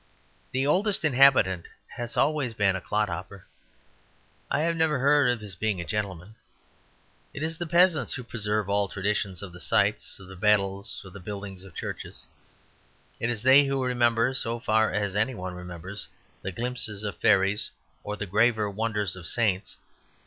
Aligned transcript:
The 0.51 0.65
Oldest 0.65 1.05
Inhabitant 1.05 1.67
has 1.89 2.17
always 2.17 2.55
been 2.55 2.75
a 2.75 2.81
clodhopper; 2.81 3.45
I 4.49 4.61
have 4.61 4.75
never 4.75 4.97
heard 4.97 5.29
of 5.29 5.41
his 5.41 5.53
being 5.55 5.79
a 5.79 5.85
gentleman. 5.85 6.33
It 7.35 7.43
is 7.43 7.59
the 7.59 7.67
peasants 7.67 8.15
who 8.15 8.23
preserve 8.23 8.67
all 8.67 8.87
traditions 8.87 9.43
of 9.43 9.53
the 9.53 9.59
sites 9.59 10.19
of 10.19 10.39
battles 10.39 11.03
or 11.05 11.11
the 11.11 11.19
building 11.19 11.63
of 11.63 11.75
churches. 11.75 12.25
It 13.19 13.29
is 13.29 13.43
they 13.43 13.65
who 13.65 13.83
remember, 13.85 14.33
so 14.33 14.59
far 14.59 14.89
as 14.91 15.15
any 15.15 15.35
one 15.35 15.53
remembers, 15.53 16.07
the 16.41 16.51
glimpses 16.51 17.03
of 17.03 17.17
fairies 17.17 17.69
or 18.03 18.17
the 18.17 18.25
graver 18.25 18.71
wonders 18.71 19.15
of 19.15 19.27
saints. 19.27 19.77